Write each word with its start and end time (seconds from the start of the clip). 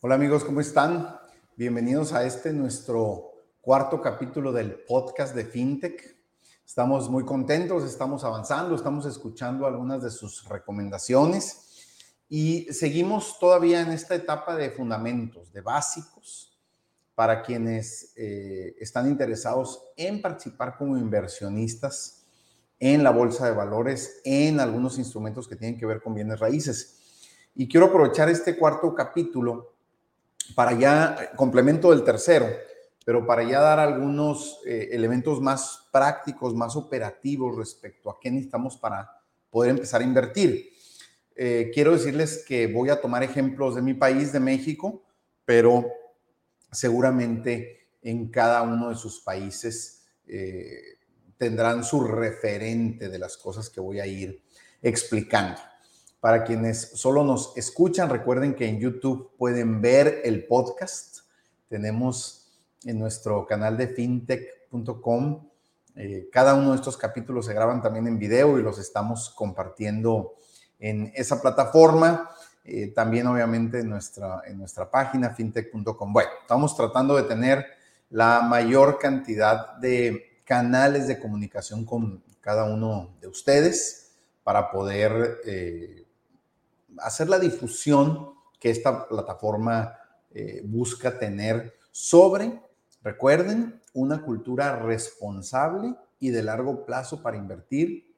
Hola 0.00 0.14
amigos, 0.14 0.44
¿cómo 0.44 0.60
están? 0.60 1.18
Bienvenidos 1.56 2.12
a 2.12 2.24
este 2.24 2.52
nuestro 2.52 3.32
cuarto 3.60 4.00
capítulo 4.00 4.52
del 4.52 4.76
podcast 4.84 5.34
de 5.34 5.44
FinTech. 5.44 6.16
Estamos 6.64 7.10
muy 7.10 7.24
contentos, 7.24 7.82
estamos 7.82 8.22
avanzando, 8.22 8.76
estamos 8.76 9.06
escuchando 9.06 9.66
algunas 9.66 10.00
de 10.00 10.12
sus 10.12 10.48
recomendaciones 10.48 11.84
y 12.28 12.72
seguimos 12.72 13.40
todavía 13.40 13.80
en 13.80 13.90
esta 13.90 14.14
etapa 14.14 14.54
de 14.54 14.70
fundamentos, 14.70 15.52
de 15.52 15.62
básicos, 15.62 16.56
para 17.16 17.42
quienes 17.42 18.12
eh, 18.14 18.76
están 18.78 19.08
interesados 19.08 19.82
en 19.96 20.22
participar 20.22 20.76
como 20.78 20.96
inversionistas 20.96 22.24
en 22.78 23.02
la 23.02 23.10
bolsa 23.10 23.46
de 23.46 23.56
valores, 23.56 24.20
en 24.24 24.60
algunos 24.60 24.96
instrumentos 24.96 25.48
que 25.48 25.56
tienen 25.56 25.76
que 25.76 25.86
ver 25.86 26.00
con 26.00 26.14
bienes 26.14 26.38
raíces. 26.38 27.00
Y 27.56 27.66
quiero 27.66 27.86
aprovechar 27.86 28.28
este 28.28 28.56
cuarto 28.56 28.94
capítulo 28.94 29.77
para 30.54 30.72
ya, 30.72 31.32
complemento 31.36 31.90
del 31.90 32.04
tercero, 32.04 32.48
pero 33.04 33.26
para 33.26 33.42
ya 33.42 33.60
dar 33.60 33.78
algunos 33.78 34.60
eh, 34.66 34.90
elementos 34.92 35.40
más 35.40 35.88
prácticos, 35.90 36.54
más 36.54 36.76
operativos 36.76 37.56
respecto 37.56 38.10
a 38.10 38.18
qué 38.20 38.30
necesitamos 38.30 38.76
para 38.76 39.10
poder 39.50 39.70
empezar 39.70 40.00
a 40.00 40.04
invertir. 40.04 40.70
Eh, 41.34 41.70
quiero 41.72 41.92
decirles 41.92 42.44
que 42.46 42.66
voy 42.66 42.90
a 42.90 43.00
tomar 43.00 43.22
ejemplos 43.22 43.74
de 43.76 43.82
mi 43.82 43.94
país, 43.94 44.32
de 44.32 44.40
México, 44.40 45.04
pero 45.44 45.86
seguramente 46.70 47.92
en 48.02 48.28
cada 48.28 48.62
uno 48.62 48.90
de 48.90 48.96
sus 48.96 49.20
países 49.20 50.02
eh, 50.26 50.98
tendrán 51.36 51.84
su 51.84 52.02
referente 52.04 53.08
de 53.08 53.18
las 53.18 53.36
cosas 53.36 53.70
que 53.70 53.80
voy 53.80 54.00
a 54.00 54.06
ir 54.06 54.42
explicando. 54.82 55.60
Para 56.20 56.42
quienes 56.42 56.90
solo 56.94 57.22
nos 57.22 57.56
escuchan, 57.56 58.10
recuerden 58.10 58.54
que 58.54 58.66
en 58.66 58.80
YouTube 58.80 59.36
pueden 59.38 59.80
ver 59.80 60.22
el 60.24 60.46
podcast. 60.46 61.18
Tenemos 61.68 62.48
en 62.84 62.98
nuestro 62.98 63.46
canal 63.46 63.76
de 63.76 63.86
fintech.com. 63.86 65.48
Eh, 65.94 66.28
cada 66.32 66.54
uno 66.54 66.70
de 66.70 66.76
estos 66.76 66.96
capítulos 66.96 67.46
se 67.46 67.54
graban 67.54 67.82
también 67.82 68.08
en 68.08 68.18
video 68.18 68.58
y 68.58 68.62
los 68.62 68.78
estamos 68.78 69.30
compartiendo 69.30 70.34
en 70.80 71.12
esa 71.14 71.40
plataforma. 71.40 72.30
Eh, 72.64 72.88
también 72.88 73.26
obviamente 73.28 73.80
en 73.80 73.88
nuestra, 73.88 74.42
en 74.44 74.58
nuestra 74.58 74.90
página 74.90 75.30
fintech.com. 75.30 76.12
Bueno, 76.12 76.30
estamos 76.40 76.76
tratando 76.76 77.16
de 77.16 77.22
tener 77.22 77.64
la 78.10 78.40
mayor 78.42 78.98
cantidad 78.98 79.76
de 79.76 80.40
canales 80.44 81.06
de 81.06 81.20
comunicación 81.20 81.84
con 81.84 82.24
cada 82.40 82.64
uno 82.64 83.16
de 83.20 83.28
ustedes 83.28 84.16
para 84.42 84.70
poder 84.70 85.42
eh, 85.44 86.07
hacer 86.98 87.28
la 87.28 87.38
difusión 87.38 88.34
que 88.58 88.70
esta 88.70 89.06
plataforma 89.08 89.94
eh, 90.30 90.62
busca 90.64 91.18
tener 91.18 91.74
sobre, 91.90 92.60
recuerden, 93.02 93.80
una 93.92 94.22
cultura 94.22 94.76
responsable 94.76 95.94
y 96.20 96.30
de 96.30 96.42
largo 96.42 96.84
plazo 96.84 97.22
para 97.22 97.36
invertir 97.36 98.14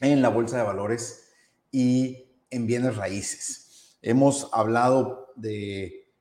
en 0.00 0.22
la 0.22 0.28
bolsa 0.28 0.58
de 0.58 0.64
valores 0.64 1.30
y 1.70 2.24
en 2.50 2.66
bienes 2.66 2.96
raíces. 2.96 3.98
Hemos 4.02 4.48
hablado 4.52 5.32
de 5.36 6.12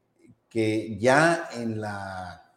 que 0.49 0.97
ya 0.99 1.49
en 1.53 1.81
la 1.81 2.53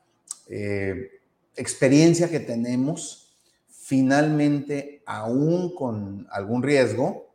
eh, 0.48 1.10
experiencia 1.56 2.28
que 2.28 2.41
tenemos, 2.41 3.36
finalmente, 3.69 5.02
aún 5.06 5.74
con 5.74 6.27
algún 6.30 6.62
riesgo, 6.62 7.34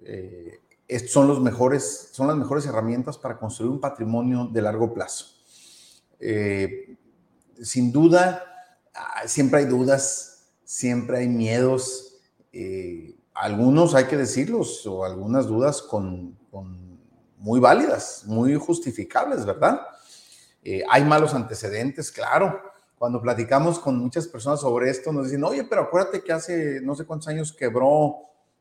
eh, 0.00 0.60
son, 1.08 1.26
los 1.28 1.40
mejores, 1.40 2.10
son 2.12 2.28
las 2.28 2.36
mejores 2.36 2.66
herramientas 2.66 3.18
para 3.18 3.38
construir 3.38 3.72
un 3.72 3.80
patrimonio 3.80 4.48
de 4.52 4.62
largo 4.62 4.92
plazo. 4.94 5.26
Eh, 6.20 6.96
sin 7.62 7.92
duda, 7.92 8.42
ah, 8.94 9.26
siempre 9.26 9.60
hay 9.60 9.64
dudas, 9.66 10.48
siempre 10.64 11.18
hay 11.18 11.28
miedos, 11.28 12.18
eh, 12.52 13.16
algunos 13.34 13.94
hay 13.94 14.04
que 14.04 14.16
decirlos, 14.16 14.86
o 14.86 15.04
algunas 15.04 15.46
dudas 15.46 15.82
con, 15.82 16.36
muy 17.38 17.60
válidas, 17.60 18.24
muy 18.26 18.54
justificables, 18.54 19.44
¿verdad? 19.44 19.80
Eh, 20.64 20.82
hay 20.90 21.04
malos 21.04 21.34
antecedentes, 21.34 22.10
claro. 22.10 22.60
Cuando 22.98 23.20
platicamos 23.20 23.78
con 23.78 23.98
muchas 23.98 24.26
personas 24.26 24.60
sobre 24.60 24.90
esto, 24.90 25.12
nos 25.12 25.26
dicen, 25.26 25.44
oye, 25.44 25.64
pero 25.64 25.82
acuérdate 25.82 26.22
que 26.22 26.32
hace 26.32 26.80
no 26.80 26.94
sé 26.94 27.04
cuántos 27.04 27.28
años 27.28 27.52
quebró 27.52 28.16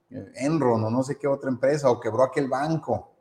Enron 0.10 0.84
o 0.84 0.90
no 0.90 1.04
sé 1.04 1.18
qué 1.18 1.28
otra 1.28 1.50
empresa 1.50 1.90
o 1.90 2.00
quebró 2.00 2.24
aquel 2.24 2.48
banco. 2.48 3.12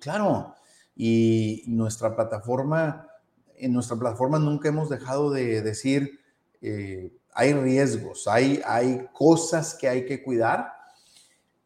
Claro, 0.00 0.54
y 0.96 1.64
nuestra 1.66 2.14
plataforma, 2.14 3.08
en 3.56 3.72
nuestra 3.72 3.96
plataforma 3.96 4.38
nunca 4.38 4.68
hemos 4.68 4.88
dejado 4.88 5.30
de 5.30 5.62
decir, 5.62 6.20
eh, 6.60 7.12
hay 7.32 7.52
riesgos, 7.52 8.28
hay, 8.28 8.62
hay 8.64 9.08
cosas 9.12 9.74
que 9.74 9.88
hay 9.88 10.06
que 10.06 10.22
cuidar, 10.22 10.72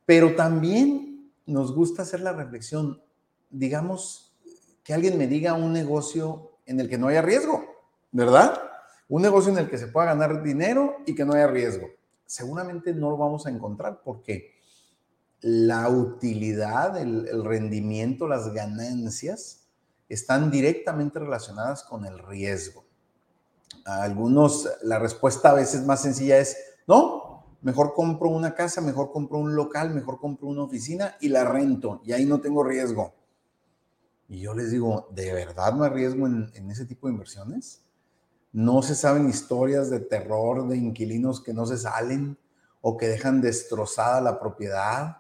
pero 0.07 0.35
también 0.35 1.33
nos 1.47 1.75
gusta 1.75 2.03
hacer 2.03 2.21
la 2.21 2.33
reflexión, 2.33 3.03
digamos, 3.51 4.37
que 4.83 4.95
alguien 4.95 5.19
me 5.19 5.27
diga 5.27 5.53
un 5.55 5.73
negocio 5.73 6.53
en 6.65 6.81
el 6.81 6.89
que 6.89 6.99
no 6.99 7.09
haya 7.09 7.23
riesgo, 7.23 7.65
¿verdad? 8.13 8.59
Un 9.09 9.23
negocio 9.23 9.53
en 9.53 9.59
el 9.59 9.69
que 9.69 9.79
se 9.79 9.89
pueda 9.89 10.07
ganar 10.07 10.43
dinero 10.43 10.97
y 11.07 11.15
que 11.15 11.25
no 11.25 11.35
haya 11.35 11.47
riesgo 11.47 11.89
seguramente 12.29 12.93
no 12.93 13.11
lo 13.11 13.17
vamos 13.17 13.47
a 13.47 13.51
encontrar 13.51 14.03
porque 14.05 14.53
la 15.41 15.89
utilidad, 15.89 16.99
el, 16.99 17.45
rendimiento, 17.45 18.29
las 18.29 18.53
ganancias 18.53 19.67
están 20.09 20.51
directamente 20.51 21.19
relacionadas 21.19 21.83
con 21.83 22.05
el 22.05 22.19
riesgo. 22.19 22.85
A 23.87 24.03
algunos, 24.03 24.69
la 24.83 24.99
respuesta 24.99 25.51
a 25.51 25.55
veces 25.55 25.87
más 25.87 26.03
sencilla 26.03 26.39
es, 26.39 26.57
no, 26.87 27.47
mejor 27.63 27.95
compro 27.95 28.29
una 28.29 28.55
casa, 28.55 28.83
mejor 28.83 29.11
compro 29.11 29.39
un 29.39 29.57
local, 29.57 29.95
mejor 29.95 30.21
compro 30.21 30.49
una 30.49 30.65
oficina 30.65 31.17
y 31.21 31.31
la 31.31 31.45
rento 31.45 32.03
y 32.05 32.13
ahí 32.13 32.27
no 32.27 32.41
tengo 32.41 32.63
riesgo. 32.63 33.15
Y 34.29 34.41
yo 34.41 34.53
les 34.53 34.71
digo, 34.71 35.09
¿de 35.13 35.33
verdad 35.33 35.73
no 35.73 35.85
hay 35.85 35.91
riesgo 35.91 36.27
en, 36.27 36.51
en 36.53 36.71
ese 36.71 36.85
tipo 36.85 37.07
de 37.07 37.15
inversiones? 37.15 37.88
No 38.53 38.83
se 38.83 38.95
saben 38.95 39.29
historias 39.29 39.91
de 39.91 40.01
terror 40.01 40.69
de 40.69 40.77
inquilinos 40.77 41.43
que 41.43 41.53
no 41.53 41.67
se 41.67 41.77
salen 41.77 42.39
o 42.81 42.97
que 42.97 43.09
dejan 43.09 43.41
destrozada 43.41 44.21
la 44.21 44.41
propiedad. 44.41 45.19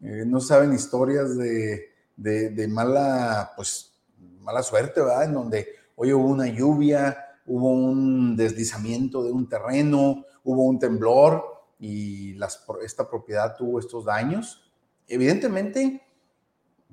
Eh, 0.00 0.24
no 0.26 0.40
saben 0.40 0.74
historias 0.74 1.36
de, 1.36 2.68
mala, 2.68 3.52
pues, 3.56 3.92
mala 4.40 4.62
suerte, 4.62 5.00
¿verdad? 5.00 5.24
En 5.24 5.34
donde 5.34 5.68
hoy 5.96 6.12
hubo 6.12 6.26
una 6.26 6.46
lluvia, 6.46 7.16
hubo 7.46 7.70
un 7.70 8.36
deslizamiento 8.36 9.22
de 9.22 9.32
un 9.32 9.48
terreno, 9.48 10.24
hubo 10.44 10.64
un 10.64 10.78
temblor 10.78 11.44
y 11.78 12.36
esta 12.82 13.08
propiedad 13.08 13.56
tuvo 13.56 13.78
estos 13.78 14.04
daños. 14.04 14.70
Evidentemente, 15.08 16.02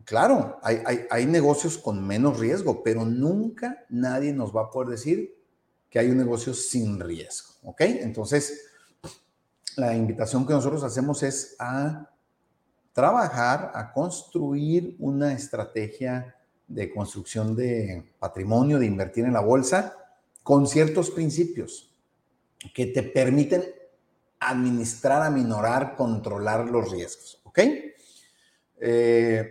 claro, 0.06 0.58
hay, 0.64 0.82
hay 1.10 1.26
negocios 1.26 1.78
con 1.78 2.06
menos 2.06 2.40
riesgo, 2.40 2.82
pero 2.82 3.04
nunca 3.04 3.86
nadie 3.90 4.32
nos 4.32 4.56
va 4.56 4.64
a 4.64 4.70
poder 4.70 4.90
decir 4.90 5.39
que 5.90 6.00
hay 6.00 6.10
un 6.10 6.18
negocio 6.18 6.54
sin 6.54 7.00
riesgo, 7.00 7.54
¿ok? 7.64 7.82
Entonces, 7.82 8.66
la 9.76 9.96
invitación 9.96 10.46
que 10.46 10.54
nosotros 10.54 10.84
hacemos 10.84 11.24
es 11.24 11.56
a 11.58 12.10
trabajar, 12.94 13.72
a 13.74 13.92
construir 13.92 14.96
una 15.00 15.34
estrategia 15.34 16.36
de 16.68 16.94
construcción 16.94 17.56
de 17.56 18.04
patrimonio, 18.20 18.78
de 18.78 18.86
invertir 18.86 19.26
en 19.26 19.34
la 19.34 19.40
bolsa, 19.40 19.96
con 20.44 20.68
ciertos 20.68 21.10
principios 21.10 21.92
que 22.74 22.88
te 22.88 23.04
permiten 23.04 23.64
administrar, 24.40 25.24
aminorar, 25.24 25.96
controlar 25.96 26.66
los 26.66 26.92
riesgos, 26.92 27.42
¿ok? 27.44 27.60
Eh, 28.82 29.50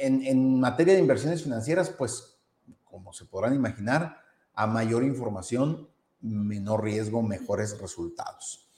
en, 0.00 0.22
en 0.22 0.60
materia 0.60 0.94
de 0.94 1.00
inversiones 1.00 1.42
financieras, 1.42 1.90
pues, 1.90 2.38
como 2.84 3.12
se 3.12 3.24
podrán 3.24 3.54
imaginar, 3.54 4.23
a 4.54 4.66
mayor 4.66 5.02
información, 5.02 5.88
menor 6.20 6.84
riesgo, 6.84 7.22
mejores 7.22 7.78
resultados. 7.80 8.68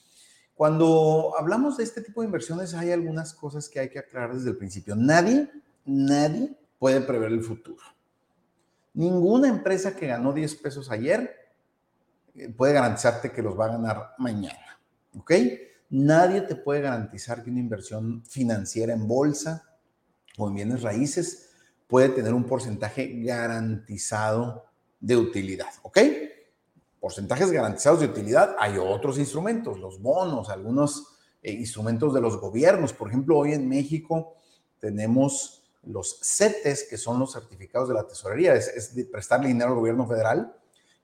Cuando 0.55 1.35
hablamos 1.39 1.77
de 1.77 1.85
este 1.85 2.01
tipo 2.01 2.23
de 2.23 2.27
inversiones, 2.27 2.75
hay 2.75 2.91
algunas 2.91 3.35
cosas 3.35 3.69
que 3.69 3.79
hay 3.79 3.91
que 3.91 3.99
aclarar 3.99 4.35
desde 4.35 4.51
el 4.51 4.57
principio. 4.57 4.97
Nadie, 4.97 5.51
nadie 5.85 6.57
puede 6.79 7.03
prever 7.03 7.31
el 7.33 7.43
futuro. 7.43 7.83
Ninguna 8.95 9.49
empresa 9.49 9.95
que 9.95 10.07
ganó 10.07 10.33
10 10.33 10.55
pesos 10.57 10.91
ayer 10.91 11.31
eh, 12.35 12.49
puede 12.49 12.73
garantizarte 12.73 13.31
que 13.31 13.43
los 13.43 13.59
va 13.59 13.67
a 13.67 13.73
ganar 13.73 14.15
mañana. 14.17 14.81
¿Ok? 15.19 15.33
Nadie 15.91 16.41
te 16.41 16.57
puede 16.57 16.81
garantizar 16.81 17.45
que 17.45 17.51
una 17.51 17.61
inversión 17.61 18.25
financiera 18.25 18.95
en 18.95 19.07
bolsa 19.07 19.63
o 20.39 20.49
en 20.49 20.55
bienes 20.55 20.83
raíces 20.83 21.51
puede 21.87 22.09
tener 22.09 22.33
un 22.33 22.45
porcentaje 22.45 23.23
garantizado 23.23 24.65
de 25.07 25.17
utilidad, 25.17 25.73
¿ok? 25.83 25.99
Porcentajes 26.99 27.53
garantizados 27.53 28.01
de 28.01 28.07
utilidad, 28.07 28.57
hay 28.59 28.77
otros 28.77 29.19
instrumentos, 29.19 29.79
los 29.79 30.03
bonos, 30.03 30.51
algunos 30.51 31.17
eh, 31.43 31.53
instrumentos 31.53 32.13
de 32.13 32.21
los 32.21 32.41
gobiernos. 32.41 32.93
Por 32.93 33.09
ejemplo, 33.09 33.39
hoy 33.39 33.53
en 33.53 33.69
México 33.69 34.35
tenemos 34.81 35.63
los 35.85 36.19
CETES, 36.21 36.89
que 36.91 36.99
son 36.99 37.21
los 37.21 37.35
certificados 37.35 37.89
de 37.89 37.95
la 37.95 38.05
tesorería, 38.05 38.55
es, 38.55 38.97
prestarle 39.13 39.47
dinero 39.47 39.71
al 39.71 39.77
gobierno 39.77 40.09
federal, 40.09 40.53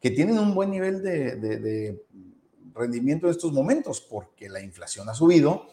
que 0.00 0.10
tienen 0.10 0.36
un 0.36 0.52
buen 0.52 0.72
nivel 0.72 1.00
de, 1.00 1.36
de 1.36 2.04
rendimiento 2.74 3.26
en 3.26 3.30
estos 3.30 3.52
momentos, 3.52 4.00
porque 4.00 4.48
la 4.48 4.60
inflación 4.60 5.08
ha 5.08 5.14
subido 5.14 5.68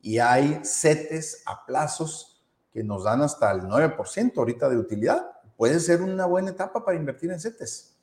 y 0.00 0.18
hay 0.18 0.60
CETES 0.62 1.42
a 1.44 1.66
plazos 1.66 2.40
que 2.72 2.84
nos 2.84 3.02
dan 3.02 3.22
hasta 3.22 3.50
el 3.50 3.62
9% 3.62 4.32
ahorita 4.36 4.68
de 4.68 4.76
utilidad. 4.76 5.33
Puede 5.56 5.80
ser 5.80 6.02
una 6.02 6.26
buena 6.26 6.50
etapa 6.50 6.84
para 6.84 6.96
invertir 6.96 7.30
en 7.30 7.40
CETES. 7.40 7.94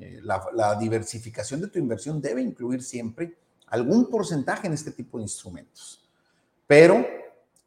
Eh, 0.00 0.20
la, 0.22 0.76
diversificación 0.78 1.60
de 1.60 1.68
tu 1.68 1.78
inversión 1.78 2.20
debe 2.20 2.42
incluir 2.42 2.82
siempre 2.82 3.36
algún 3.68 4.10
porcentaje 4.10 4.66
en 4.66 4.72
este 4.72 4.90
tipo 4.90 5.18
de 5.18 5.22
instrumentos, 5.22 6.08
pero 6.66 7.06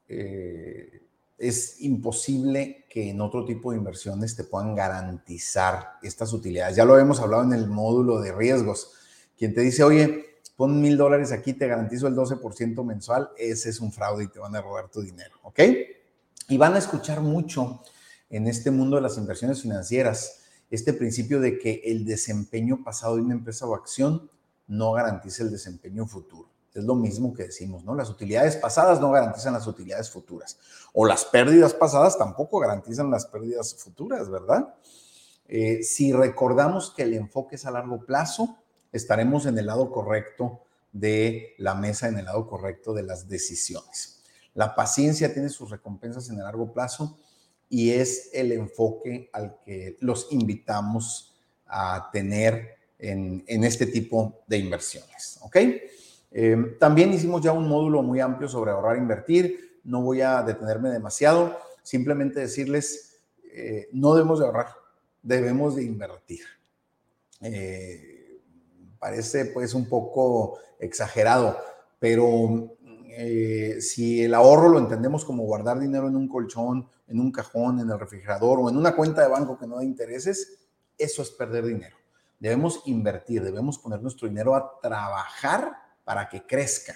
eh, 0.09 1.01
es 1.37 1.81
imposible 1.81 2.85
que 2.89 3.11
en 3.11 3.21
otro 3.21 3.45
tipo 3.45 3.71
de 3.71 3.77
inversiones 3.77 4.35
te 4.35 4.43
puedan 4.43 4.75
garantizar 4.75 5.93
estas 6.01 6.33
utilidades. 6.33 6.75
Ya 6.75 6.83
lo 6.83 6.93
habíamos 6.93 7.19
hablado 7.21 7.43
en 7.43 7.53
el 7.53 7.67
módulo 7.67 8.19
de 8.19 8.33
riesgos. 8.33 8.91
Quien 9.37 9.53
te 9.53 9.61
dice, 9.61 9.83
oye, 9.83 10.25
pon 10.57 10.81
mil 10.81 10.97
dólares 10.97 11.31
aquí, 11.31 11.53
te 11.53 11.67
garantizo 11.67 12.07
el 12.07 12.15
12% 12.15 12.83
mensual, 12.83 13.29
ese 13.37 13.69
es 13.69 13.79
un 13.79 13.91
fraude 13.91 14.25
y 14.25 14.27
te 14.27 14.39
van 14.39 14.55
a 14.55 14.61
robar 14.61 14.89
tu 14.89 15.01
dinero, 15.01 15.35
¿ok? 15.43 15.59
Y 16.49 16.57
van 16.57 16.73
a 16.73 16.79
escuchar 16.79 17.21
mucho 17.21 17.83
en 18.29 18.47
este 18.47 18.71
mundo 18.71 18.97
de 18.97 19.01
las 19.01 19.17
inversiones 19.17 19.61
financieras 19.61 20.41
este 20.69 20.93
principio 20.93 21.39
de 21.39 21.57
que 21.59 21.81
el 21.85 22.05
desempeño 22.05 22.83
pasado 22.83 23.15
de 23.15 23.21
una 23.21 23.35
empresa 23.35 23.65
o 23.65 23.75
acción 23.75 24.29
no 24.67 24.91
garantiza 24.91 25.43
el 25.43 25.51
desempeño 25.51 26.05
futuro. 26.07 26.49
Es 26.73 26.83
lo 26.83 26.93
mismo 26.93 27.33
que 27.33 27.43
decimos, 27.45 27.83
¿no? 27.83 27.95
Las 27.95 28.09
utilidades 28.09 28.57
pasadas 28.57 28.99
no 28.99 29.09
garantizan 29.11 29.53
las 29.53 29.65
utilidades 29.65 30.11
futuras. 30.11 30.59
O 30.93 31.05
las 31.05 31.25
pérdidas 31.25 31.73
pasadas 31.73 32.17
tampoco 32.17 32.59
garantizan 32.59 33.09
las 33.09 33.25
pérdidas 33.25 33.75
futuras, 33.75 34.29
¿verdad? 34.29 34.75
Eh, 35.47 35.81
si 35.81 36.11
recordamos 36.11 36.91
que 36.91 37.03
el 37.03 37.13
enfoque 37.13 37.55
es 37.55 37.65
a 37.65 37.71
largo 37.71 38.05
plazo, 38.05 38.57
estaremos 38.91 39.45
en 39.45 39.57
el 39.57 39.65
lado 39.65 39.91
correcto 39.91 40.61
de 40.91 41.55
la 41.57 41.73
mesa, 41.73 42.09
en 42.09 42.19
el 42.19 42.25
lado 42.25 42.47
correcto 42.47 42.93
de 42.93 43.03
las 43.03 43.27
decisiones. 43.27 44.21
La 44.53 44.75
paciencia 44.75 45.33
tiene 45.33 45.49
sus 45.49 45.69
recompensas 45.69 46.29
en 46.29 46.35
el 46.35 46.43
largo 46.43 46.73
plazo 46.73 47.17
y 47.69 47.91
es 47.91 48.29
el 48.33 48.51
enfoque 48.51 49.29
al 49.33 49.59
que 49.65 49.97
los 49.99 50.31
invitamos 50.31 51.35
a 51.65 52.09
tener 52.11 52.77
en, 52.99 53.63
este 53.63 53.85
tipo 53.85 54.41
de 54.47 54.57
inversiones. 54.57 55.39
¿Ok? 55.41 55.57
Eh, 56.31 56.75
también 56.79 57.13
hicimos 57.13 57.41
ya 57.41 57.51
un 57.51 57.67
módulo 57.67 58.01
muy 58.01 58.19
amplio 58.19 58.49
sobre 58.49 58.71
ahorrar 58.71 58.95
e 58.95 58.99
invertir. 58.99 59.79
No 59.83 60.01
voy 60.01 60.21
a 60.21 60.41
detenerme 60.43 60.89
demasiado. 60.89 61.57
Simplemente 61.83 62.39
decirles, 62.39 63.19
eh, 63.53 63.87
no 63.91 64.13
debemos 64.13 64.39
de 64.39 64.45
ahorrar, 64.45 64.67
debemos 65.21 65.75
de 65.75 65.83
invertir. 65.83 66.41
Eh, 67.41 68.39
parece 68.99 69.45
pues 69.45 69.73
un 69.73 69.87
poco 69.87 70.59
exagerado, 70.79 71.57
pero 71.99 72.73
si 73.79 74.23
el 74.23 74.35
ahorro 74.35 74.69
lo 74.69 74.77
entendemos 74.77 75.25
como 75.25 75.43
guardar 75.43 75.79
dinero 75.79 76.07
en 76.07 76.15
un 76.15 76.27
colchón, 76.27 76.87
en 77.07 77.19
un 77.19 77.31
cajón, 77.31 77.79
en 77.79 77.89
el 77.89 77.99
refrigerador 77.99 78.59
o 78.59 78.69
en 78.69 78.77
una 78.77 78.95
cuenta 78.95 79.21
de 79.21 79.29
banco 79.29 79.57
que 79.57 79.67
no 79.67 79.77
da 79.77 79.83
intereses, 79.83 80.59
eso 80.97 81.21
es 81.21 81.31
perder 81.31 81.65
dinero. 81.65 81.95
Debemos 82.39 82.83
invertir, 82.85 83.43
debemos 83.43 83.79
poner 83.79 84.01
nuestro 84.01 84.27
dinero 84.27 84.55
a 84.55 84.79
trabajar 84.81 85.71
para 86.03 86.29
que 86.29 86.45
crezca. 86.45 86.95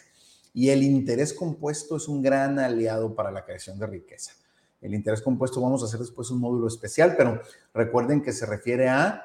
Y 0.53 0.69
el 0.69 0.83
interés 0.83 1.33
compuesto 1.33 1.95
es 1.95 2.07
un 2.07 2.21
gran 2.21 2.59
aliado 2.59 3.15
para 3.15 3.31
la 3.31 3.45
creación 3.45 3.79
de 3.79 3.87
riqueza. 3.87 4.33
El 4.81 4.93
interés 4.93 5.21
compuesto 5.21 5.61
vamos 5.61 5.81
a 5.81 5.85
hacer 5.85 5.99
después 5.99 6.29
un 6.31 6.39
módulo 6.39 6.67
especial, 6.67 7.15
pero 7.15 7.41
recuerden 7.73 8.21
que 8.21 8.33
se 8.33 8.45
refiere 8.45 8.89
a 8.89 9.23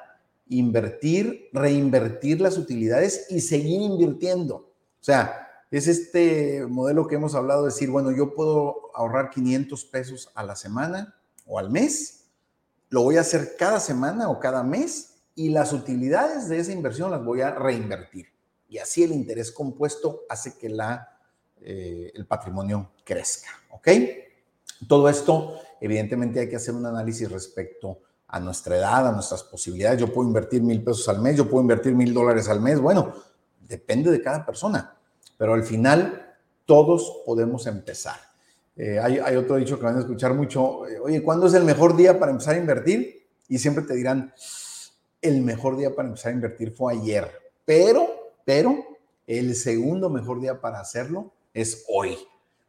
invertir, 0.49 1.49
reinvertir 1.51 2.39
las 2.39 2.57
utilidades 2.57 3.27
y 3.29 3.41
seguir 3.41 3.81
invirtiendo. 3.81 4.55
O 4.55 5.03
sea, 5.03 5.46
es 5.71 5.87
este 5.87 6.65
modelo 6.65 7.07
que 7.07 7.15
hemos 7.15 7.35
hablado, 7.35 7.63
de 7.63 7.69
decir, 7.69 7.89
bueno, 7.89 8.11
yo 8.11 8.33
puedo 8.33 8.89
ahorrar 8.95 9.29
500 9.29 9.85
pesos 9.85 10.31
a 10.33 10.43
la 10.43 10.55
semana 10.55 11.15
o 11.45 11.59
al 11.59 11.69
mes, 11.69 12.25
lo 12.89 13.03
voy 13.03 13.17
a 13.17 13.21
hacer 13.21 13.55
cada 13.57 13.79
semana 13.79 14.29
o 14.29 14.39
cada 14.39 14.63
mes 14.63 15.15
y 15.35 15.49
las 15.49 15.73
utilidades 15.73 16.47
de 16.47 16.59
esa 16.59 16.71
inversión 16.71 17.11
las 17.11 17.23
voy 17.23 17.41
a 17.41 17.51
reinvertir. 17.51 18.27
Y 18.69 18.77
así 18.77 19.03
el 19.03 19.11
interés 19.11 19.51
compuesto 19.51 20.21
hace 20.29 20.57
que 20.57 20.69
la, 20.69 21.19
eh, 21.61 22.11
el 22.15 22.25
patrimonio 22.25 22.91
crezca, 23.03 23.49
¿ok? 23.71 23.89
Todo 24.87 25.09
esto, 25.09 25.59
evidentemente 25.81 26.39
hay 26.39 26.49
que 26.49 26.55
hacer 26.55 26.75
un 26.75 26.85
análisis 26.85 27.29
respecto 27.29 27.99
a 28.27 28.39
nuestra 28.39 28.77
edad, 28.77 29.07
a 29.07 29.11
nuestras 29.11 29.43
posibilidades. 29.43 29.99
Yo 29.99 30.13
puedo 30.13 30.27
invertir 30.27 30.61
mil 30.61 30.83
pesos 30.83 31.07
al 31.09 31.21
mes, 31.21 31.35
yo 31.35 31.49
puedo 31.49 31.61
invertir 31.61 31.93
mil 31.93 32.13
dólares 32.13 32.47
al 32.47 32.61
mes. 32.61 32.79
Bueno, 32.79 33.13
depende 33.59 34.11
de 34.11 34.21
cada 34.21 34.45
persona 34.45 34.96
pero 35.37 35.53
al 35.53 35.63
final 35.63 36.35
todos 36.65 37.21
podemos 37.25 37.67
empezar. 37.67 38.17
Eh, 38.75 38.99
hay, 38.99 39.35
otro 39.35 39.55
dicho 39.55 39.79
que 39.79 39.85
van 39.85 39.97
a 39.97 40.01
escuchar 40.01 40.35
mucho, 40.35 40.85
eh, 40.87 40.99
oye, 40.99 41.23
¿cuándo 41.23 41.47
es 41.47 41.53
el 41.55 41.63
mejor 41.63 41.95
día 41.95 42.19
para 42.19 42.31
empezar 42.31 42.55
a 42.55 42.59
invertir? 42.59 43.25
Y 43.47 43.57
siempre 43.57 43.83
te 43.83 43.95
dirán, 43.95 44.33
el 45.21 45.41
mejor 45.41 45.77
día 45.77 45.95
para 45.95 46.09
empezar 46.09 46.31
a 46.31 46.35
invertir 46.35 46.71
fue 46.71 46.93
ayer, 46.93 47.31
pero, 47.65 48.07
pero, 48.45 48.85
el 49.25 49.55
segundo 49.55 50.09
mejor 50.09 50.39
día 50.39 50.61
para 50.61 50.79
hacerlo 50.79 51.33
es 51.53 51.85
hoy. 51.89 52.17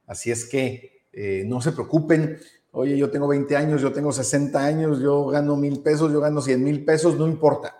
Así 0.06 0.30
es 0.30 0.46
que 0.46 1.02
eh, 1.12 1.44
no 1.46 1.60
se 1.60 1.72
preocupen, 1.72 2.38
oye, 2.72 2.96
yo 2.96 3.10
tengo 3.10 3.28
20 3.28 3.54
años, 3.54 3.82
yo 3.82 3.92
tengo 3.92 4.10
60 4.10 4.64
años, 4.64 5.00
yo 5.00 5.26
gano 5.26 5.56
mil 5.56 5.80
pesos, 5.80 6.10
yo 6.10 6.20
gano 6.20 6.40
100 6.40 6.64
mil 6.64 6.84
pesos, 6.84 7.16
no 7.16 7.28
importa. 7.28 7.76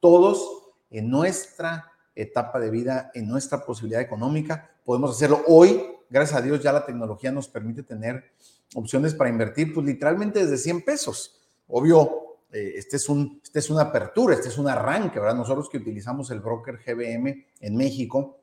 Todos 0.00 0.72
en 0.90 1.10
nuestra 1.10 1.91
etapa 2.14 2.60
de 2.60 2.70
vida, 2.70 3.10
en 3.14 3.28
nuestra 3.28 3.64
posibilidad 3.64 4.00
económica. 4.00 4.70
Podemos 4.84 5.12
hacerlo 5.12 5.42
hoy. 5.46 5.82
Gracias 6.10 6.38
a 6.38 6.42
Dios 6.42 6.62
ya 6.62 6.72
la 6.72 6.84
tecnología 6.84 7.32
nos 7.32 7.48
permite 7.48 7.82
tener 7.82 8.32
opciones 8.74 9.14
para 9.14 9.30
invertir, 9.30 9.72
pues 9.72 9.86
literalmente 9.86 10.40
desde 10.40 10.58
100 10.58 10.82
pesos. 10.82 11.40
Obvio, 11.68 12.38
eh, 12.52 12.74
este, 12.76 12.96
es 12.96 13.08
un, 13.08 13.40
este 13.42 13.60
es 13.60 13.70
una 13.70 13.82
apertura, 13.82 14.34
este 14.34 14.48
es 14.48 14.58
un 14.58 14.68
arranque, 14.68 15.18
¿verdad? 15.18 15.36
Nosotros 15.36 15.68
que 15.70 15.78
utilizamos 15.78 16.30
el 16.30 16.40
broker 16.40 16.78
GBM 16.84 17.46
en 17.60 17.76
México 17.76 18.40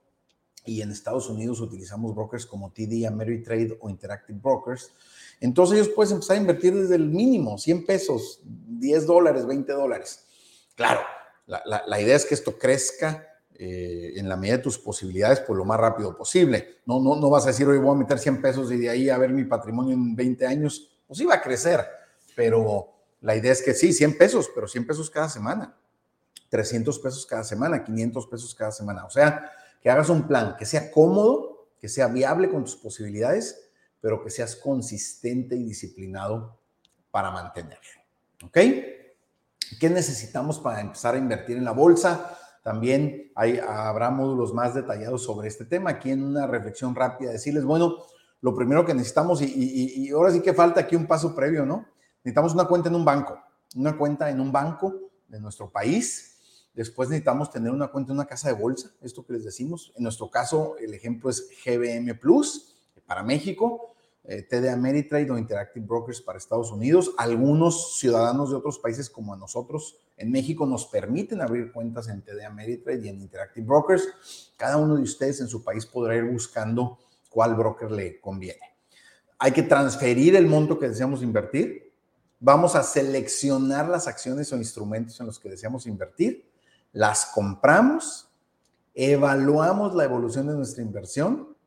y 0.65 0.81
en 0.81 0.91
Estados 0.91 1.29
Unidos 1.29 1.61
utilizamos 1.61 2.15
brokers 2.15 2.45
como 2.45 2.71
TD, 2.71 3.05
Ameritrade 3.07 3.77
o 3.79 3.89
Interactive 3.89 4.39
Brokers. 4.39 4.91
Entonces 5.39 5.79
ellos 5.79 5.93
pueden 5.95 6.13
empezar 6.13 6.37
a 6.37 6.39
invertir 6.39 6.75
desde 6.75 6.95
el 6.95 7.07
mínimo, 7.07 7.57
100 7.57 7.85
pesos, 7.85 8.41
10 8.43 9.05
dólares, 9.05 9.45
20 9.45 9.71
dólares. 9.73 10.25
Claro, 10.75 11.01
la, 11.45 11.61
la 11.85 12.01
idea 12.01 12.15
es 12.15 12.25
que 12.25 12.33
esto 12.33 12.57
crezca 12.57 13.28
eh, 13.55 14.13
en 14.15 14.29
la 14.29 14.37
medida 14.37 14.57
de 14.57 14.63
tus 14.63 14.77
posibilidades, 14.77 15.41
pues 15.41 15.57
lo 15.57 15.65
más 15.65 15.79
rápido 15.79 16.15
posible. 16.17 16.77
No, 16.85 16.99
no, 16.99 17.15
no 17.15 17.29
vas 17.29 17.45
a 17.45 17.47
decir, 17.47 17.67
hoy 17.67 17.77
voy 17.77 17.95
a 17.95 17.99
meter 17.99 18.19
100 18.19 18.41
pesos 18.41 18.71
y 18.71 18.77
de 18.77 18.89
ahí 18.89 19.09
a 19.09 19.17
ver 19.17 19.31
mi 19.31 19.43
patrimonio 19.43 19.93
en 19.93 20.15
20 20.15 20.47
años, 20.47 20.89
pues 21.07 21.19
iba 21.19 21.35
a 21.35 21.41
crecer, 21.41 21.85
pero 22.35 22.93
la 23.21 23.35
idea 23.35 23.51
es 23.51 23.61
que 23.61 23.73
sí, 23.73 23.91
100 23.91 24.17
pesos, 24.17 24.49
pero 24.53 24.67
100 24.67 24.87
pesos 24.87 25.09
cada 25.09 25.27
semana, 25.27 25.75
300 26.49 26.99
pesos 26.99 27.25
cada 27.25 27.43
semana, 27.43 27.83
500 27.83 28.27
pesos 28.27 28.55
cada 28.55 28.71
semana. 28.71 29.05
O 29.05 29.09
sea, 29.09 29.51
que 29.81 29.89
hagas 29.89 30.09
un 30.09 30.27
plan 30.27 30.55
que 30.57 30.65
sea 30.65 30.91
cómodo, 30.91 31.67
que 31.79 31.89
sea 31.89 32.07
viable 32.07 32.49
con 32.49 32.63
tus 32.63 32.75
posibilidades, 32.75 33.69
pero 34.01 34.23
que 34.23 34.29
seas 34.29 34.55
consistente 34.55 35.55
y 35.55 35.63
disciplinado 35.63 36.57
para 37.11 37.31
mantenerlo. 37.31 38.01
¿Ok? 38.45 38.57
¿Qué 39.79 39.89
necesitamos 39.89 40.59
para 40.59 40.81
empezar 40.81 41.15
a 41.15 41.17
invertir 41.17 41.57
en 41.57 41.65
la 41.65 41.71
bolsa? 41.71 42.37
También 42.63 43.31
habrá 43.35 44.09
módulos 44.09 44.53
más 44.53 44.73
detallados 44.73 45.23
sobre 45.23 45.47
este 45.47 45.65
tema. 45.65 45.91
Aquí 45.91 46.11
en 46.11 46.23
una 46.23 46.45
reflexión 46.45 46.93
rápida, 46.93 47.31
decirles, 47.31 47.63
bueno, 47.63 47.97
lo 48.41 48.55
primero 48.55 48.85
que 48.85 48.93
necesitamos, 48.93 49.41
y, 49.41 50.09
ahora 50.11 50.31
sí 50.31 50.41
que 50.41 50.53
falta 50.53 50.81
aquí 50.81 50.95
un 50.95 51.07
paso 51.07 51.35
previo, 51.35 51.65
¿no? 51.65 51.85
Necesitamos 52.23 52.53
una 52.53 52.65
cuenta 52.65 52.89
en 52.89 52.95
un 52.95 53.05
banco, 53.05 53.39
una 53.75 53.97
cuenta 53.97 54.29
en 54.29 54.39
un 54.39 54.51
banco 54.51 54.93
de 55.27 55.39
nuestro 55.39 55.69
país. 55.69 56.37
Después 56.73 57.09
necesitamos 57.09 57.49
tener 57.51 57.71
una 57.71 57.87
cuenta 57.87 58.11
en 58.11 58.17
una 58.17 58.27
casa 58.27 58.49
de 58.49 58.55
bolsa, 58.55 58.91
esto 59.01 59.25
que 59.25 59.33
les 59.33 59.43
decimos. 59.43 59.91
En 59.95 60.03
nuestro 60.03 60.29
caso, 60.29 60.75
el 60.79 60.93
ejemplo 60.93 61.29
es 61.29 61.49
GBM 61.65 62.17
Plus 62.19 62.75
para 63.05 63.23
México. 63.23 63.95
Eh, 64.31 64.43
TD 64.43 64.69
Ameritrade 64.69 65.31
o 65.31 65.39
Interactive 65.39 65.83
Brokers 65.83 66.21
para 66.21 66.37
Estados 66.37 66.71
Unidos. 66.71 67.15
Algunos 67.17 67.97
ciudadanos 67.97 68.51
de 68.51 68.57
otros 68.57 68.77
países 68.77 69.09
como 69.09 69.35
nosotros 69.35 69.97
en 70.17 70.31
México 70.31 70.67
nos 70.67 70.85
permiten 70.85 71.41
abrir 71.41 71.71
cuentas 71.71 72.09
en 72.09 72.21
TD 72.21 72.45
Ameritrade 72.45 73.07
y 73.07 73.09
en 73.09 73.21
Interactive 73.21 73.65
Brokers. 73.65 74.53
Cada 74.55 74.77
uno 74.77 74.97
de 74.97 75.01
ustedes 75.01 75.41
en 75.41 75.47
su 75.47 75.63
país 75.63 75.83
podrá 75.87 76.15
ir 76.15 76.25
buscando 76.25 76.99
cuál 77.27 77.55
broker 77.55 77.89
le 77.89 78.21
conviene. 78.21 78.61
Hay 79.39 79.51
que 79.51 79.63
transferir 79.63 80.35
el 80.35 80.45
monto 80.45 80.77
que 80.77 80.89
deseamos 80.89 81.23
invertir. 81.23 81.91
Vamos 82.39 82.75
a 82.75 82.83
seleccionar 82.83 83.89
las 83.89 84.07
acciones 84.07 84.53
o 84.53 84.57
instrumentos 84.57 85.19
en 85.19 85.25
los 85.25 85.39
que 85.39 85.49
deseamos 85.49 85.87
invertir. 85.87 86.47
Las 86.91 87.25
compramos, 87.25 88.29
evaluamos 88.93 89.95
la 89.95 90.03
evolución 90.03 90.45
de 90.45 90.53
nuestra 90.53 90.83
inversión 90.83 91.57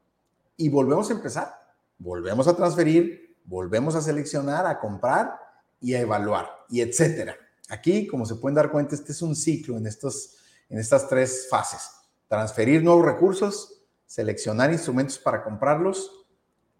y 0.56 0.68
volvemos 0.68 1.10
a 1.10 1.14
empezar 1.14 1.61
volvemos 2.02 2.48
a 2.48 2.56
transferir, 2.56 3.36
volvemos 3.44 3.94
a 3.94 4.02
seleccionar, 4.02 4.66
a 4.66 4.78
comprar 4.78 5.38
y 5.80 5.94
a 5.94 6.00
evaluar, 6.00 6.48
y 6.68 6.80
etcétera. 6.80 7.36
Aquí, 7.68 8.06
como 8.06 8.26
se 8.26 8.34
pueden 8.34 8.56
dar 8.56 8.70
cuenta, 8.70 8.94
este 8.94 9.12
es 9.12 9.22
un 9.22 9.34
ciclo 9.34 9.76
en, 9.78 9.86
estos, 9.86 10.36
en 10.68 10.78
estas 10.78 11.08
tres 11.08 11.46
fases. 11.48 11.90
Transferir 12.28 12.82
nuevos 12.82 13.04
recursos, 13.04 13.82
seleccionar 14.06 14.72
instrumentos 14.72 15.18
para 15.18 15.42
comprarlos 15.42 16.26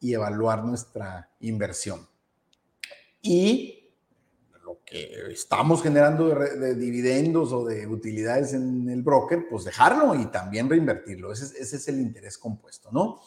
y 0.00 0.12
evaluar 0.12 0.64
nuestra 0.64 1.30
inversión. 1.40 2.06
Y 3.22 3.90
lo 4.64 4.80
que 4.84 5.28
estamos 5.30 5.82
generando 5.82 6.28
de, 6.28 6.74
dividendos 6.74 7.52
o 7.52 7.64
de 7.64 7.86
utilidades 7.86 8.52
en 8.52 8.88
el 8.90 9.02
broker, 9.02 9.46
pues 9.48 9.64
dejarlo 9.64 10.14
y 10.14 10.26
también 10.26 10.68
reinvertirlo. 10.68 11.32
Ese, 11.32 11.56
es 11.62 11.88
el 11.88 12.00
interés 12.00 12.36
compuesto, 12.36 12.90
¿no? 12.92 13.20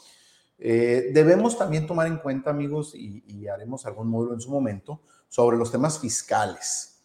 Eh, 0.57 1.11
debemos 1.13 1.57
también 1.57 1.85
tomar 1.85 2.07
en 2.07 2.17
cuenta, 2.17 2.49
amigos, 2.49 2.93
y, 2.95 3.23
y 3.27 3.47
haremos 3.47 3.85
algún 3.85 4.07
módulo 4.07 4.33
en 4.33 4.41
su 4.41 4.49
momento, 4.49 5.01
sobre 5.27 5.57
los 5.57 5.71
temas 5.71 5.99
fiscales. 5.99 7.01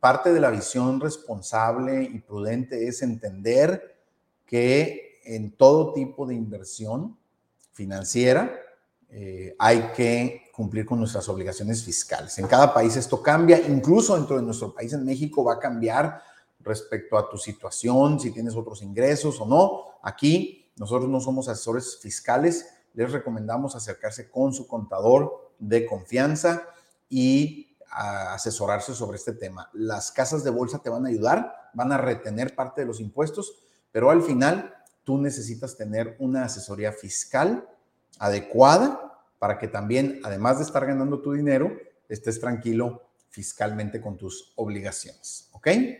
Parte 0.00 0.32
de 0.32 0.40
la 0.40 0.50
visión 0.50 1.00
responsable 1.00 2.02
y 2.02 2.18
prudente 2.20 2.88
es 2.88 3.02
entender 3.02 3.96
que 4.44 5.20
en 5.24 5.52
todo 5.52 5.92
tipo 5.92 6.26
de 6.26 6.34
inversión 6.34 7.18
financiera 7.72 8.52
eh, 9.08 9.54
hay 9.58 9.92
que 9.94 10.50
cumplir 10.52 10.86
con 10.86 10.98
nuestras 10.98 11.28
obligaciones 11.28 11.84
fiscales. 11.84 12.38
En 12.38 12.46
cada 12.46 12.72
país 12.72 12.96
esto 12.96 13.22
cambia, 13.22 13.60
incluso 13.68 14.16
dentro 14.16 14.36
de 14.36 14.42
nuestro 14.42 14.74
país, 14.74 14.92
en 14.92 15.04
México, 15.04 15.44
va 15.44 15.54
a 15.54 15.58
cambiar 15.58 16.20
respecto 16.60 17.16
a 17.16 17.28
tu 17.28 17.36
situación, 17.36 18.18
si 18.18 18.32
tienes 18.32 18.56
otros 18.56 18.82
ingresos 18.82 19.40
o 19.40 19.46
no. 19.46 19.84
Aquí 20.02 20.72
nosotros 20.76 21.08
no 21.08 21.20
somos 21.20 21.48
asesores 21.48 21.98
fiscales, 22.00 22.66
les 22.96 23.12
recomendamos 23.12 23.76
acercarse 23.76 24.28
con 24.30 24.52
su 24.52 24.66
contador 24.66 25.52
de 25.60 25.86
confianza 25.86 26.66
y 27.08 27.76
asesorarse 27.90 28.94
sobre 28.94 29.16
este 29.16 29.32
tema. 29.32 29.70
Las 29.72 30.10
casas 30.10 30.42
de 30.42 30.50
bolsa 30.50 30.80
te 30.80 30.90
van 30.90 31.06
a 31.06 31.10
ayudar, 31.10 31.70
van 31.74 31.92
a 31.92 31.98
retener 31.98 32.56
parte 32.56 32.80
de 32.80 32.86
los 32.86 33.00
impuestos, 33.00 33.54
pero 33.92 34.10
al 34.10 34.22
final 34.22 34.74
tú 35.04 35.18
necesitas 35.18 35.76
tener 35.76 36.16
una 36.18 36.44
asesoría 36.44 36.90
fiscal 36.90 37.68
adecuada 38.18 39.20
para 39.38 39.58
que 39.58 39.68
también, 39.68 40.20
además 40.24 40.58
de 40.58 40.64
estar 40.64 40.84
ganando 40.84 41.20
tu 41.20 41.32
dinero, 41.32 41.70
estés 42.08 42.40
tranquilo 42.40 43.02
fiscalmente 43.28 44.00
con 44.00 44.16
tus 44.16 44.52
obligaciones. 44.56 45.50
¿Ok? 45.52 45.66
En 45.66 45.98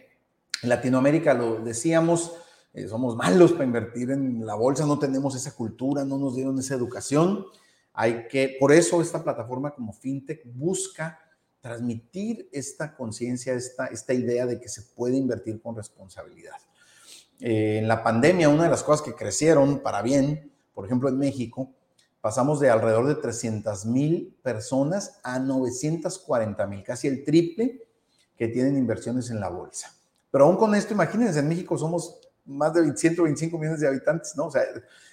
Latinoamérica 0.63 1.35
lo 1.35 1.57
decíamos, 1.57 2.35
eh, 2.77 2.87
somos 2.89 3.17
malos 3.17 3.53
para 3.53 3.65
invertir 3.65 4.11
en 4.11 4.45
la 4.45 4.55
bolsa, 4.55 4.85
no 4.85 4.99
tenemos 4.99 5.35
esa 5.35 5.55
cultura, 5.55 6.05
no 6.05 6.19
nos 6.19 6.37
dieron 6.37 6.59
esa 6.59 6.75
educación. 6.75 7.47
Hay 7.95 8.29
que, 8.29 8.55
por 8.61 8.71
eso 8.71 9.01
esta 9.01 9.25
plataforma 9.25 9.75
como 9.75 9.95
FinTech 9.95 10.43
busca 10.53 11.19
transmitir 11.63 12.51
esta 12.53 12.95
conciencia, 12.95 13.55
esta, 13.55 13.87
esta 13.87 14.13
idea 14.13 14.45
de 14.45 14.61
que 14.61 14.69
se 14.69 14.83
puede 14.83 15.17
invertir 15.17 15.59
con 15.63 15.75
responsabilidad. 15.75 16.57
Eh, 17.41 17.79
en 17.79 17.89
la 17.89 18.05
pandemia, 18.05 18.51
una 18.51 18.65
de 18.65 18.69
las 18.71 18.83
cosas 18.83 19.01
que 19.01 19.15
crecieron 19.15 19.79
para 19.79 20.03
bien, 20.03 20.53
por 20.75 20.85
ejemplo 20.85 21.09
en 21.09 21.17
México, 21.17 21.71
pasamos 22.21 22.61
de 22.61 22.69
alrededor 22.69 23.07
de 23.07 23.15
300 23.15 23.87
mil 23.87 24.37
personas 24.43 25.19
a 25.23 25.39
940 25.39 26.67
mil, 26.67 26.83
casi 26.83 27.09
el 27.09 27.25
triple 27.25 27.89
que 28.37 28.49
tienen 28.49 28.77
inversiones 28.77 29.31
en 29.31 29.41
la 29.41 29.49
bolsa. 29.49 29.95
Pero 30.31 30.45
aún 30.45 30.59
con 30.59 30.75
esto, 30.75 30.93
imagínense, 30.93 31.39
en 31.39 31.49
México 31.49 31.79
somos 31.79 32.21
más 32.47 32.75
de 32.75 32.97
125 32.97 33.59
millones 33.59 33.81
de 33.81 33.89
habitantes, 33.89 34.37
¿no? 34.37 34.47
O 34.47 34.51
sea, 34.51 34.63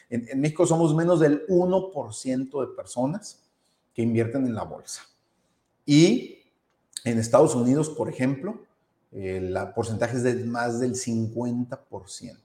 en, 0.10 0.28
en 0.30 0.42
México 0.42 0.66
somos 0.66 0.96
menos 0.96 1.20
del 1.20 1.46
1% 1.48 2.62
de 2.62 2.75
personas 2.75 3.44
que 3.94 4.02
invierten 4.02 4.46
en 4.46 4.56
la 4.56 4.63
bolsa. 4.63 5.04
Y 5.86 6.40
en 7.04 7.20
Estados 7.20 7.56
Unidos, 7.56 7.90
por 7.90 8.10
ejemplo, 8.10 8.62
el 9.12 9.56
porcentaje 9.75 10.18
es 10.18 10.24
de 10.24 10.36
más 10.46 10.80
del 10.80 10.96
50%. 10.96 12.38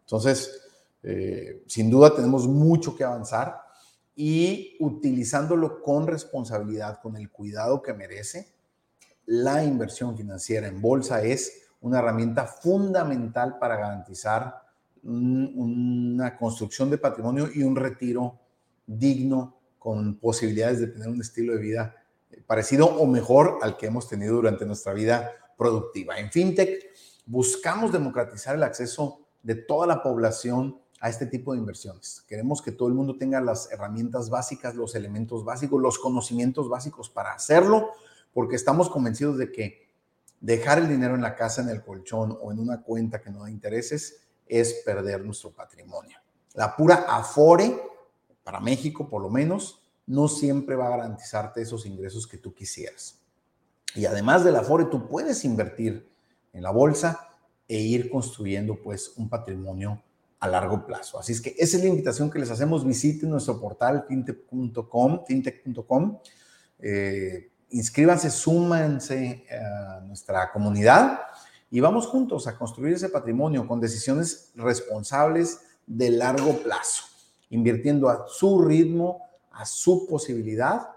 Entonces, 0.00 0.62
eh, 1.02 1.62
sin 1.66 1.90
duda 1.90 2.14
tenemos 2.14 2.46
mucho 2.48 2.96
que 2.96 3.04
avanzar 3.04 3.60
y 4.16 4.76
utilizándolo 4.80 5.82
con 5.82 6.06
responsabilidad, 6.06 7.00
con 7.02 7.16
el 7.16 7.30
cuidado 7.30 7.82
que 7.82 7.92
merece, 7.92 8.48
la 9.26 9.64
inversión 9.64 10.16
financiera 10.16 10.68
en 10.68 10.80
bolsa 10.80 11.22
es 11.22 11.63
una 11.84 11.98
herramienta 11.98 12.46
fundamental 12.46 13.58
para 13.58 13.76
garantizar 13.76 14.62
una 15.02 16.34
construcción 16.38 16.88
de 16.88 16.96
patrimonio 16.96 17.50
y 17.54 17.62
un 17.62 17.76
retiro 17.76 18.40
digno 18.86 19.58
con 19.78 20.14
posibilidades 20.16 20.80
de 20.80 20.86
tener 20.86 21.08
un 21.08 21.20
estilo 21.20 21.52
de 21.52 21.60
vida 21.60 21.94
parecido 22.46 22.86
o 22.86 23.06
mejor 23.06 23.58
al 23.60 23.76
que 23.76 23.86
hemos 23.86 24.08
tenido 24.08 24.36
durante 24.36 24.64
nuestra 24.64 24.94
vida 24.94 25.30
productiva. 25.58 26.18
En 26.18 26.30
FinTech 26.30 26.86
buscamos 27.26 27.92
democratizar 27.92 28.56
el 28.56 28.62
acceso 28.62 29.20
de 29.42 29.54
toda 29.54 29.86
la 29.86 30.02
población 30.02 30.80
a 31.00 31.10
este 31.10 31.26
tipo 31.26 31.52
de 31.52 31.58
inversiones. 31.58 32.24
Queremos 32.26 32.62
que 32.62 32.72
todo 32.72 32.88
el 32.88 32.94
mundo 32.94 33.18
tenga 33.18 33.42
las 33.42 33.70
herramientas 33.70 34.30
básicas, 34.30 34.74
los 34.74 34.94
elementos 34.94 35.44
básicos, 35.44 35.82
los 35.82 35.98
conocimientos 35.98 36.66
básicos 36.70 37.10
para 37.10 37.34
hacerlo, 37.34 37.90
porque 38.32 38.56
estamos 38.56 38.88
convencidos 38.88 39.36
de 39.36 39.52
que 39.52 39.83
dejar 40.40 40.78
el 40.78 40.88
dinero 40.88 41.14
en 41.14 41.22
la 41.22 41.34
casa, 41.34 41.62
en 41.62 41.68
el 41.68 41.82
colchón 41.82 42.36
o 42.40 42.52
en 42.52 42.58
una 42.58 42.82
cuenta 42.82 43.20
que 43.20 43.30
no 43.30 43.42
da 43.42 43.50
intereses 43.50 44.20
es 44.46 44.82
perder 44.84 45.24
nuestro 45.24 45.52
patrimonio. 45.52 46.18
La 46.54 46.76
pura 46.76 47.06
Afore, 47.08 47.80
para 48.42 48.60
México 48.60 49.08
por 49.08 49.22
lo 49.22 49.30
menos, 49.30 49.80
no 50.06 50.28
siempre 50.28 50.76
va 50.76 50.86
a 50.86 50.96
garantizarte 50.96 51.62
esos 51.62 51.86
ingresos 51.86 52.26
que 52.26 52.38
tú 52.38 52.54
quisieras. 52.54 53.20
Y 53.94 54.06
además 54.06 54.44
del 54.44 54.56
Afore, 54.56 54.86
tú 54.86 55.08
puedes 55.08 55.44
invertir 55.44 56.08
en 56.52 56.62
la 56.62 56.70
bolsa 56.70 57.28
e 57.66 57.78
ir 57.78 58.10
construyendo 58.10 58.80
pues 58.82 59.14
un 59.16 59.28
patrimonio 59.28 60.02
a 60.40 60.48
largo 60.48 60.84
plazo. 60.84 61.18
Así 61.18 61.32
es 61.32 61.40
que 61.40 61.54
esa 61.58 61.76
es 61.78 61.82
la 61.82 61.88
invitación 61.88 62.30
que 62.30 62.38
les 62.38 62.50
hacemos. 62.50 62.84
Visiten 62.84 63.30
nuestro 63.30 63.58
portal 63.58 64.04
fintech.com, 64.06 65.24
fintech.com. 65.26 66.18
inscríbanse, 67.70 68.30
súmanse 68.30 69.46
a 69.50 70.00
nuestra 70.00 70.50
comunidad 70.52 71.20
y 71.70 71.80
vamos 71.80 72.06
juntos 72.06 72.46
a 72.46 72.56
construir 72.56 72.94
ese 72.94 73.08
patrimonio 73.08 73.66
con 73.66 73.80
decisiones 73.80 74.52
responsables 74.54 75.60
de 75.86 76.10
largo 76.10 76.58
plazo, 76.58 77.04
invirtiendo 77.50 78.08
a 78.08 78.26
su 78.28 78.62
ritmo, 78.62 79.22
a 79.50 79.66
su 79.66 80.06
posibilidad 80.06 80.88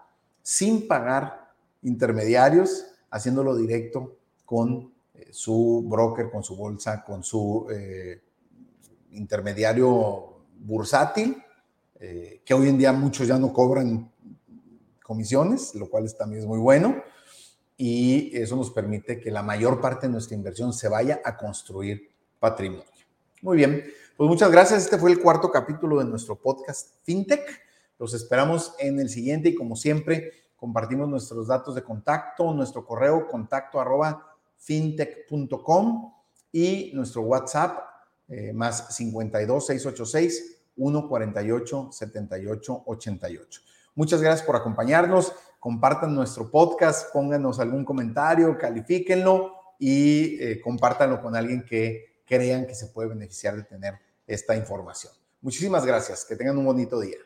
sin 0.41 0.87
pagar 0.87 1.51
intermediarios, 1.81 2.85
haciéndolo 3.09 3.55
directo 3.55 4.17
con 4.45 4.93
eh, 5.13 5.27
su 5.31 5.83
broker, 5.87 6.29
con 6.29 6.43
su 6.43 6.55
bolsa, 6.55 7.03
con 7.03 7.23
su 7.23 7.67
eh, 7.71 8.21
intermediario 9.11 10.37
bursátil, 10.59 11.43
eh, 11.99 12.41
que 12.45 12.53
hoy 12.53 12.69
en 12.69 12.77
día 12.77 12.93
muchos 12.93 13.27
ya 13.27 13.37
no 13.37 13.51
cobran 13.51 14.11
comisiones, 15.07 15.73
lo 15.73 15.89
cual 15.89 16.13
también 16.15 16.41
es 16.41 16.47
muy 16.47 16.59
bueno. 16.59 17.01
Y 17.77 18.35
eso 18.37 18.55
nos 18.55 18.71
permite 18.71 19.19
que 19.19 19.31
la 19.31 19.41
mayor 19.41 19.79
parte 19.79 20.07
de 20.07 20.13
nuestra 20.13 20.35
inversión 20.35 20.73
se 20.73 20.89
vaya 20.89 21.21
a 21.23 21.37
construir 21.37 22.09
patrimonio. 22.39 22.83
Muy 23.41 23.57
bien, 23.57 23.83
pues 24.17 24.27
muchas 24.27 24.51
gracias. 24.51 24.83
Este 24.83 24.97
fue 24.97 25.11
el 25.11 25.21
cuarto 25.21 25.49
capítulo 25.49 25.99
de 25.99 26.05
nuestro 26.05 26.35
podcast 26.35 26.95
FinTech. 27.03 27.61
Los 27.97 28.13
esperamos 28.13 28.73
en 28.79 28.99
el 28.99 29.09
siguiente 29.09 29.49
y 29.49 29.55
como 29.55 29.75
siempre 29.75 30.31
compartimos 30.57 31.07
nuestros 31.07 31.47
datos 31.47 31.75
de 31.75 31.83
contacto, 31.83 32.53
nuestro 32.53 32.85
correo 32.85 33.27
contacto 33.27 33.79
arroba 33.79 34.35
fintech.com 34.57 36.13
y 36.51 36.91
nuestro 36.93 37.21
WhatsApp 37.21 37.79
eh, 38.27 38.51
más 38.53 38.95
52 38.95 39.67
686 39.67 40.57
148 40.75 41.89
78 41.91 42.83
88. 42.85 43.61
Muchas 43.97 44.21
gracias 44.21 44.45
por 44.45 44.55
acompañarnos. 44.55 45.33
Compartan 45.59 46.13
nuestro 46.13 46.51
podcast, 46.51 47.11
pónganos 47.11 47.59
algún 47.59 47.83
comentario, 47.83 48.55
califíquenlo 48.55 49.55
y 49.79 50.37
eh, 50.39 50.61
compártanlo 50.61 51.19
con 51.19 51.35
alguien 51.35 51.65
que 51.65 52.21
crean 52.23 52.67
que 52.67 52.75
se 52.75 52.85
puede 52.89 53.09
beneficiar 53.09 53.55
de 53.55 53.63
tener 53.63 53.95
esta 54.27 54.55
información. 54.55 55.11
Muchísimas 55.41 55.83
gracias. 55.83 56.25
Que 56.25 56.35
tengan 56.35 56.59
un 56.59 56.65
bonito 56.65 56.99
día. 56.99 57.17